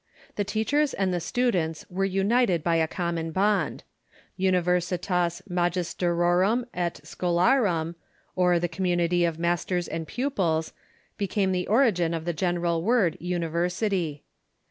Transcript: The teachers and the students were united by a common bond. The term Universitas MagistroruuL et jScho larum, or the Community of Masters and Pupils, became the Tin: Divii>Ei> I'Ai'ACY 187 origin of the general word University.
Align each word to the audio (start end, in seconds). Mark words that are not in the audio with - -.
The 0.35 0.43
teachers 0.43 0.95
and 0.95 1.13
the 1.13 1.19
students 1.19 1.85
were 1.87 2.05
united 2.05 2.63
by 2.63 2.77
a 2.77 2.87
common 2.87 3.29
bond. 3.29 3.83
The 4.35 4.45
term 4.49 4.55
Universitas 4.55 5.43
MagistroruuL 5.47 6.65
et 6.73 7.01
jScho 7.03 7.35
larum, 7.35 7.95
or 8.35 8.57
the 8.59 8.67
Community 8.67 9.25
of 9.25 9.37
Masters 9.37 9.87
and 9.87 10.07
Pupils, 10.07 10.73
became 11.19 11.51
the 11.51 11.65
Tin: 11.65 11.67
Divii>Ei> 11.67 11.69
I'Ai'ACY 11.69 11.69
187 11.69 11.73
origin 11.75 12.13
of 12.15 12.25
the 12.25 12.33
general 12.33 12.81
word 12.81 13.17
University. 13.19 14.23